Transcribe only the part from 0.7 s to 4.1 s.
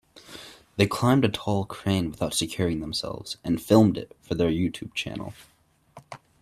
They climbed a tall crane without securing themselves and filmed